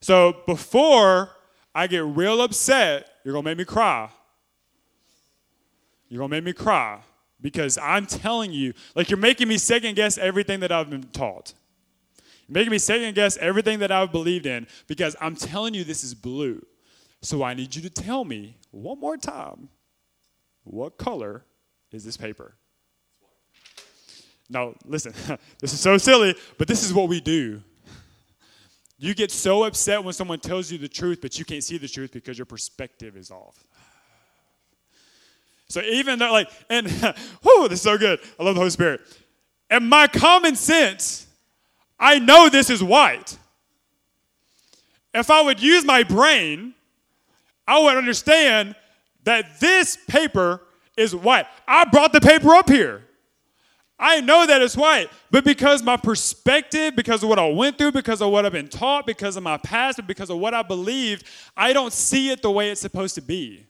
[0.00, 1.30] So before
[1.74, 4.08] I get real upset, you're going to make me cry.
[6.08, 7.00] You're going to make me cry
[7.40, 11.54] because I'm telling you, like you're making me second guess everything that I've been taught.
[12.46, 16.04] You're making me second guess everything that I've believed in because I'm telling you this
[16.04, 16.64] is blue.
[17.22, 19.68] So I need you to tell me one more time
[20.66, 21.44] what color
[21.92, 22.54] is this paper?
[24.48, 25.12] Now, listen,
[25.60, 27.62] this is so silly, but this is what we do.
[28.98, 31.88] You get so upset when someone tells you the truth, but you can't see the
[31.88, 33.62] truth because your perspective is off.
[35.68, 36.86] So even though, like, and
[37.44, 38.20] whoo, this is so good.
[38.38, 39.00] I love the Holy Spirit.
[39.68, 41.26] And my common sense,
[41.98, 43.36] I know this is white.
[45.12, 46.74] If I would use my brain,
[47.66, 48.76] I would understand
[49.26, 50.62] that this paper
[50.96, 51.46] is white.
[51.68, 53.02] I brought the paper up here.
[53.98, 57.92] I know that it's white, but because my perspective, because of what I went through,
[57.92, 60.62] because of what I've been taught, because of my past, and because of what I
[60.62, 63.66] believed, I don't see it the way it's supposed to be.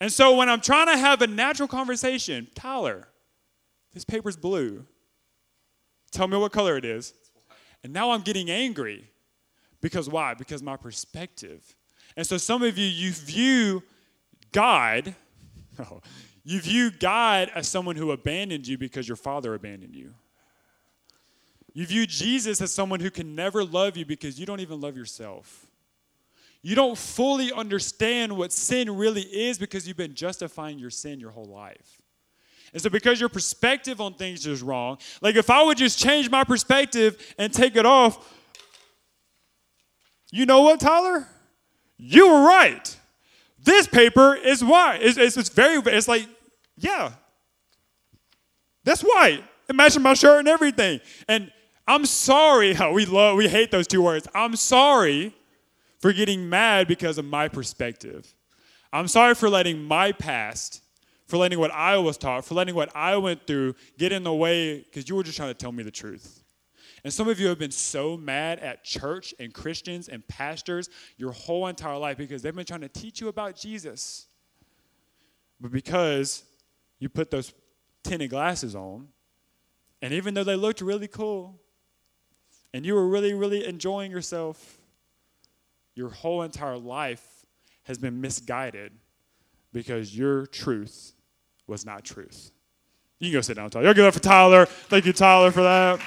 [0.00, 3.08] And so when I'm trying to have a natural conversation, Tyler,
[3.94, 4.84] this paper's blue.
[6.10, 7.14] Tell me what color it is.
[7.84, 9.08] And now I'm getting angry.
[9.80, 10.34] Because why?
[10.34, 11.76] Because my perspective.
[12.16, 13.82] And so some of you, you view
[14.52, 15.14] God,
[15.78, 16.00] oh,
[16.44, 20.14] you view God as someone who abandoned you because your father abandoned you.
[21.72, 24.96] You view Jesus as someone who can never love you because you don't even love
[24.96, 25.66] yourself.
[26.62, 31.30] You don't fully understand what sin really is because you've been justifying your sin your
[31.30, 32.00] whole life.
[32.72, 36.30] And so, because your perspective on things is wrong, like if I would just change
[36.30, 38.34] my perspective and take it off,
[40.30, 41.28] you know what, Tyler?
[41.98, 42.96] You were right.
[43.66, 45.00] This paper is white.
[45.02, 46.26] It's, it's, it's very, it's like,
[46.78, 47.10] yeah,
[48.84, 49.42] that's white.
[49.68, 51.00] Imagine my shirt and everything.
[51.26, 51.50] And
[51.88, 52.76] I'm sorry.
[52.92, 54.28] We love, we hate those two words.
[54.36, 55.34] I'm sorry
[55.98, 58.32] for getting mad because of my perspective.
[58.92, 60.80] I'm sorry for letting my past,
[61.26, 64.32] for letting what I was taught, for letting what I went through get in the
[64.32, 66.44] way because you were just trying to tell me the truth.
[67.06, 71.30] And some of you have been so mad at church and Christians and pastors your
[71.30, 74.26] whole entire life because they've been trying to teach you about Jesus.
[75.60, 76.42] But because
[76.98, 77.54] you put those
[78.02, 79.06] tinted glasses on,
[80.02, 81.60] and even though they looked really cool,
[82.74, 84.80] and you were really, really enjoying yourself,
[85.94, 87.46] your whole entire life
[87.84, 88.90] has been misguided
[89.72, 91.12] because your truth
[91.68, 92.50] was not truth.
[93.20, 93.84] You can go sit down, Tyler.
[93.84, 94.66] Y'all give it up for Tyler.
[94.66, 96.00] Thank you, Tyler, for that.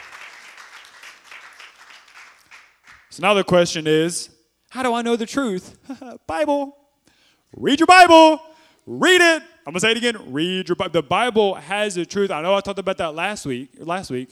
[3.10, 4.30] So now the question is
[4.70, 5.78] how do I know the truth?
[6.28, 6.78] Bible.
[7.56, 8.42] Read your Bible.
[8.86, 9.44] Read it.
[9.66, 10.32] I'm gonna say it again.
[10.32, 10.92] Read your Bible.
[10.92, 12.32] The Bible has the truth.
[12.32, 14.30] I know I talked about that last week, last week,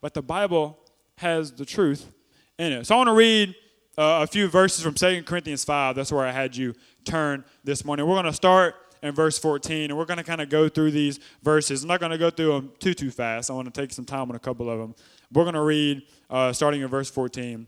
[0.00, 0.78] but the Bible
[1.16, 2.10] has the truth
[2.58, 2.86] in it.
[2.86, 3.54] So I want to read
[3.98, 5.96] uh, a few verses from 2 Corinthians 5.
[5.96, 8.06] That's where I had you turn this morning.
[8.06, 10.90] We're going to start in verse 14, and we're going to kind of go through
[10.90, 11.82] these verses.
[11.82, 13.50] I'm not going to go through them too, too fast.
[13.50, 14.94] I want to take some time on a couple of them.
[15.32, 17.66] We're going to read uh, starting in verse 14,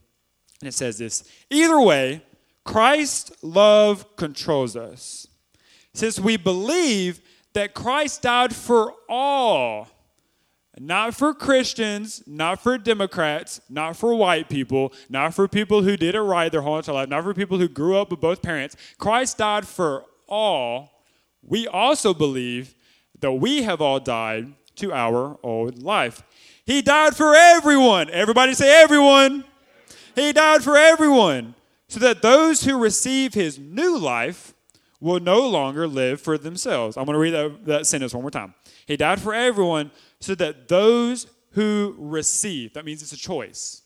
[0.63, 2.23] and it says this Either way,
[2.65, 5.27] Christ's love controls us.
[5.93, 7.21] Since we believe
[7.53, 9.89] that Christ died for all,
[10.79, 16.15] not for Christians, not for Democrats, not for white people, not for people who did
[16.15, 18.77] it right their whole entire life, not for people who grew up with both parents.
[18.99, 20.93] Christ died for all.
[21.43, 22.77] We also believe
[23.19, 26.23] that we have all died to our old life.
[26.65, 28.09] He died for everyone.
[28.11, 29.45] Everybody say, everyone.
[30.15, 31.55] He died for everyone,
[31.89, 34.55] so that those who receive his new life
[35.01, 36.97] will no longer live for themselves.
[36.97, 38.55] I'm going to read that, that sentence one more time.
[38.87, 43.83] He died for everyone, so that those who receive, that means it's a choice.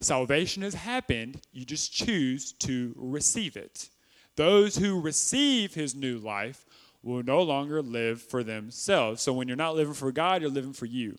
[0.00, 3.88] Salvation has happened, you just choose to receive it.
[4.36, 6.64] Those who receive his new life
[7.02, 9.22] will no longer live for themselves.
[9.22, 11.18] So when you're not living for God, you're living for you.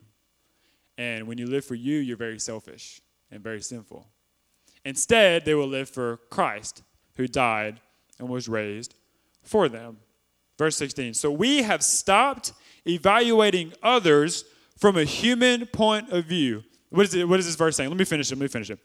[0.97, 3.01] And when you live for you, you're very selfish
[3.35, 4.07] and very sinful.
[4.83, 6.83] Instead, they will live for Christ,
[7.15, 7.79] who died
[8.17, 8.95] and was raised
[9.43, 9.97] for them.
[10.57, 11.13] Verse 16.
[11.13, 12.53] So we have stopped
[12.87, 14.45] evaluating others
[14.77, 16.63] from a human point of view.
[16.89, 17.89] What is, it, what is this verse saying?
[17.89, 18.35] Let me finish it.
[18.35, 18.79] Let me finish it.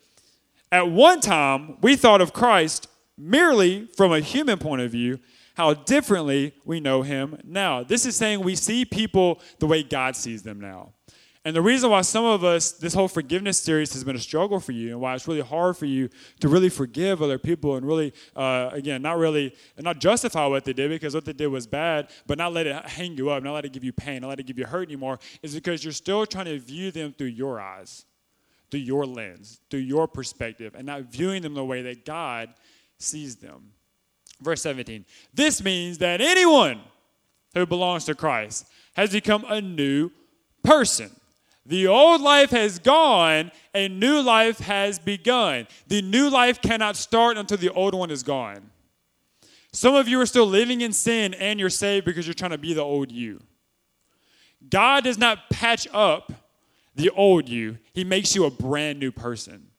[0.73, 5.21] At one time, we thought of Christ merely from a human point of view,
[5.55, 7.83] how differently we know him now.
[7.83, 10.93] This is saying we see people the way God sees them now.
[11.43, 14.61] And the reason why some of us, this whole forgiveness series has been a struggle
[14.61, 17.87] for you, and why it's really hard for you to really forgive other people and
[17.87, 21.67] really, uh, again, not really, not justify what they did because what they did was
[21.67, 24.29] bad, but not let it hang you up, not let it give you pain, not
[24.29, 27.29] let it give you hurt anymore, is because you're still trying to view them through
[27.29, 28.05] your eyes,
[28.71, 32.53] through your lens, through your perspective, and not viewing them the way that God
[32.99, 33.73] sees them.
[34.43, 36.83] Verse 17 This means that anyone
[37.55, 40.11] who belongs to Christ has become a new
[40.63, 41.11] person.
[41.67, 45.67] The old life has gone, a new life has begun.
[45.89, 48.71] The new life cannot start until the old one is gone.
[49.73, 52.59] Some of you are still living in sin and you're saved because you're trying to
[52.59, 53.41] be the old you.
[54.69, 56.33] God does not patch up
[56.97, 59.70] the old you, He makes you a brand new person.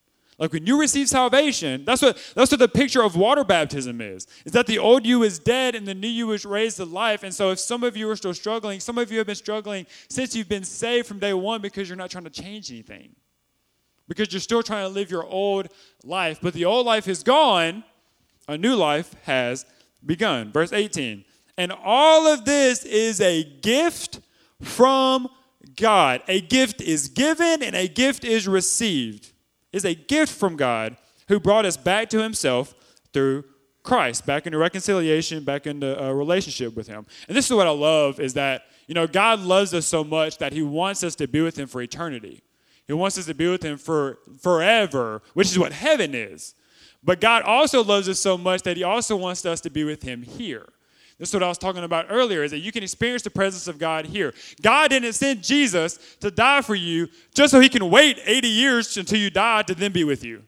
[0.42, 4.26] Like when you receive salvation, that's what that's what the picture of water baptism is.
[4.44, 7.22] Is that the old you is dead and the new you is raised to life.
[7.22, 9.86] And so if some of you are still struggling, some of you have been struggling
[10.10, 13.16] since you've been saved from day one because you're not trying to change anything.
[14.08, 15.68] Because you're still trying to live your old
[16.04, 16.40] life.
[16.42, 17.84] But the old life is gone,
[18.48, 19.68] a new life has
[20.04, 20.52] begun.
[20.52, 21.24] Verse 18.
[21.56, 24.22] And all of this is a gift
[24.60, 25.30] from
[25.76, 26.24] God.
[26.28, 29.31] A gift is given and a gift is received
[29.72, 32.74] is a gift from God who brought us back to himself
[33.14, 33.44] through
[33.84, 37.06] Christ, back into reconciliation, back into a relationship with him.
[37.28, 40.38] And this is what I love is that, you know, God loves us so much
[40.38, 42.44] that he wants us to be with him for eternity.
[42.86, 46.54] He wants us to be with him for forever, which is what heaven is.
[47.04, 50.04] But God also loves us so much that he also wants us to be with
[50.04, 50.68] him here.
[51.22, 53.68] This is what I was talking about earlier, is that you can experience the presence
[53.68, 54.34] of God here.
[54.60, 58.98] God didn't send Jesus to die for you just so he can wait 80 years
[58.98, 60.42] until you die to then be with you.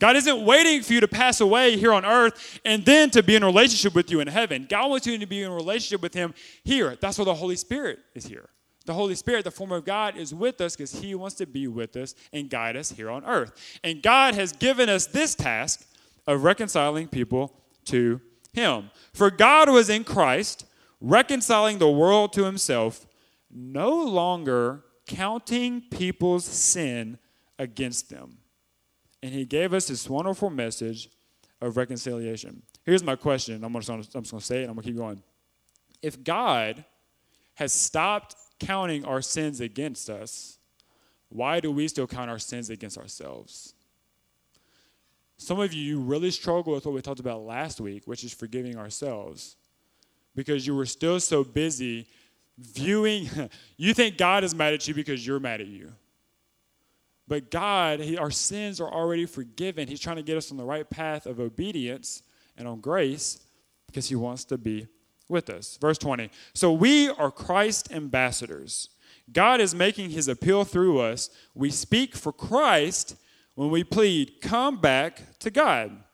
[0.00, 3.36] God isn't waiting for you to pass away here on earth and then to be
[3.36, 4.66] in relationship with you in heaven.
[4.68, 6.96] God wants you to be in relationship with him here.
[7.00, 8.48] That's why the Holy Spirit is here.
[8.86, 11.68] The Holy Spirit, the form of God, is with us because he wants to be
[11.68, 13.52] with us and guide us here on earth.
[13.84, 15.86] And God has given us this task
[16.26, 17.54] of reconciling people
[17.84, 18.20] to
[18.52, 18.90] him.
[19.12, 20.64] For God was in Christ,
[21.00, 23.06] reconciling the world to himself,
[23.50, 27.18] no longer counting people's sin
[27.58, 28.38] against them.
[29.22, 31.10] And he gave us this wonderful message
[31.60, 32.62] of reconciliation.
[32.84, 33.64] Here's my question.
[33.64, 34.68] I'm just, going to say it.
[34.68, 35.22] I'm going to keep going.
[36.02, 36.84] If God
[37.54, 40.58] has stopped counting our sins against us,
[41.28, 43.74] why do we still count our sins against ourselves?
[45.38, 48.76] Some of you really struggle with what we talked about last week, which is forgiving
[48.76, 49.56] ourselves.
[50.34, 52.06] Because you were still so busy
[52.58, 53.30] viewing,
[53.76, 55.92] you think God is mad at you because you're mad at you.
[57.28, 59.86] But God, he, our sins are already forgiven.
[59.86, 62.22] He's trying to get us on the right path of obedience
[62.56, 63.40] and on grace
[63.86, 64.88] because he wants to be
[65.28, 65.78] with us.
[65.80, 66.30] Verse 20.
[66.54, 68.88] So we are Christ ambassadors.
[69.30, 71.30] God is making his appeal through us.
[71.54, 73.14] We speak for Christ
[73.58, 76.04] when we plead, Come back to God.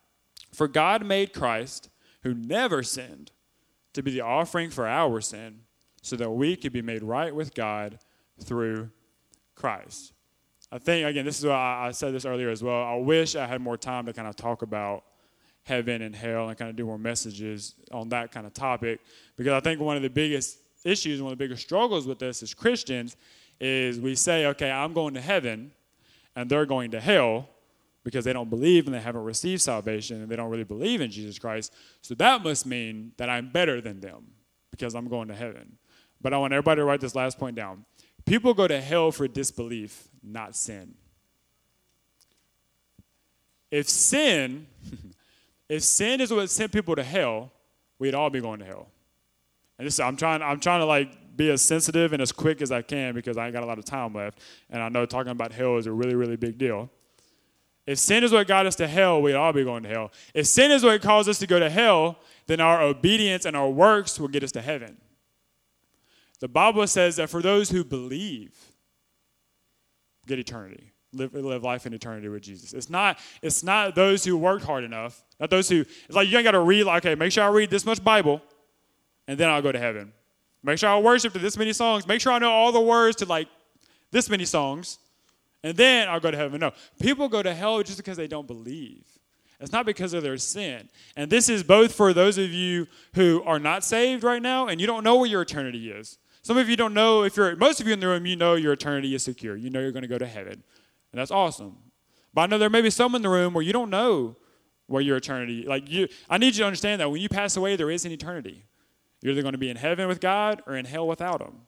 [0.54, 1.90] For God made Christ,
[2.22, 3.32] who never sinned,
[3.92, 5.60] to be the offering for our sin,
[6.00, 7.98] so that we could be made right with God
[8.42, 8.88] through
[9.54, 10.14] Christ.
[10.72, 12.82] I think, again, this is why I, said this earlier as well.
[12.82, 15.04] I wish I had more time to kind of talk about
[15.64, 19.00] heaven and hell and kind of do more messages on that kind of topic
[19.36, 22.42] because I think one of the biggest issues, one of the biggest struggles with this
[22.42, 23.18] as Christians
[23.60, 25.72] is we say, okay, I'm going to heaven
[26.36, 27.48] and they're going to hell
[28.04, 31.10] because they don't believe and they haven't received salvation and they don't really believe in
[31.10, 31.72] Jesus Christ.
[32.02, 34.26] So that must mean that I'm better than them
[34.70, 35.78] because I'm going to heaven.
[36.20, 37.84] But I want everybody to write this last point down.
[38.26, 40.94] People go to hell for disbelief, not sin.
[43.70, 44.66] If sin,
[45.68, 47.52] if sin is what sent people to hell,
[47.98, 48.88] we'd all be going to hell.
[49.78, 52.70] And this, I'm trying, I'm trying to like be as sensitive and as quick as
[52.70, 54.38] I can because I ain't got a lot of time left.
[54.70, 56.90] And I know talking about hell is a really, really big deal.
[57.86, 60.12] If sin is what got us to hell, we'd all be going to hell.
[60.32, 63.68] If sin is what caused us to go to hell, then our obedience and our
[63.68, 64.96] works will get us to heaven.
[66.40, 68.54] The Bible says that for those who believe,
[70.26, 72.72] get eternity, live, live life in eternity with Jesus.
[72.72, 76.36] It's not, it's not those who worked hard enough, not those who, it's like you
[76.36, 78.42] ain't got to read, like, okay, make sure I read this much Bible,
[79.28, 80.12] and then I'll go to heaven.
[80.64, 82.06] Make sure I worship to this many songs.
[82.06, 83.48] Make sure I know all the words to like
[84.10, 84.98] this many songs
[85.64, 86.60] and then I'll go to heaven.
[86.60, 89.04] No, people go to hell just because they don't believe.
[89.58, 90.88] It's not because of their sin.
[91.16, 94.78] And this is both for those of you who are not saved right now and
[94.80, 96.18] you don't know where your eternity is.
[96.42, 98.54] Some of you don't know if you're, most of you in the room, you know
[98.54, 99.56] your eternity is secure.
[99.56, 100.62] You know you're going to go to heaven.
[101.12, 101.76] And that's awesome.
[102.34, 104.36] But I know there may be some in the room where you don't know
[104.86, 107.76] where your eternity, like you, I need you to understand that when you pass away,
[107.76, 108.64] there is an eternity.
[109.24, 111.62] You're either going to be in heaven with God or in hell without Him.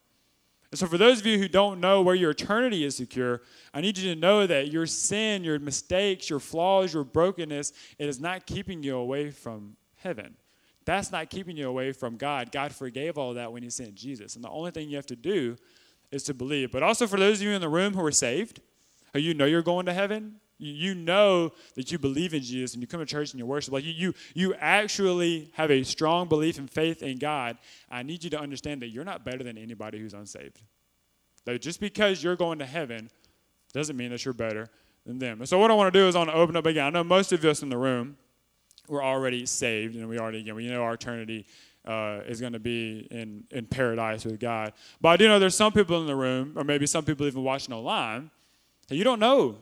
[0.70, 3.40] And so, for those of you who don't know where your eternity is secure,
[3.72, 8.08] I need you to know that your sin, your mistakes, your flaws, your brokenness, it
[8.10, 10.36] is not keeping you away from heaven.
[10.84, 12.52] That's not keeping you away from God.
[12.52, 14.36] God forgave all that when He sent Jesus.
[14.36, 15.56] And the only thing you have to do
[16.10, 16.70] is to believe.
[16.70, 18.60] But also, for those of you in the room who are saved,
[19.14, 22.82] who you know you're going to heaven, you know that you believe in Jesus and
[22.82, 23.72] you come to church and you worship.
[23.72, 27.58] Like you, you, you actually have a strong belief and faith in God.
[27.90, 30.60] I need you to understand that you're not better than anybody who's unsaved.
[31.44, 33.10] That just because you're going to heaven
[33.72, 34.68] doesn't mean that you're better
[35.04, 35.40] than them.
[35.40, 36.86] And so what I want to do is I want to open up again.
[36.86, 38.16] I know most of us in the room
[38.88, 41.44] we're already saved and we already again we know our eternity
[41.86, 44.72] uh, is going to be in, in paradise with God.
[45.00, 47.44] But I do know there's some people in the room, or maybe some people even
[47.44, 48.30] watching online,
[48.88, 49.56] that you don't know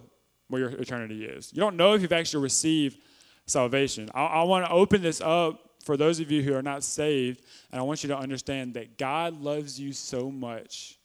[0.48, 1.52] where your eternity is.
[1.52, 2.98] You don't know if you've actually received
[3.46, 4.10] salvation.
[4.14, 7.42] I, I want to open this up for those of you who are not saved,
[7.70, 10.98] and I want you to understand that God loves you so much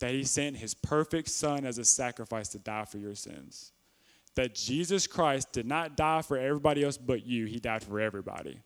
[0.00, 3.72] that He sent His perfect Son as a sacrifice to die for your sins.
[4.34, 8.60] That Jesus Christ did not die for everybody else but you, He died for everybody.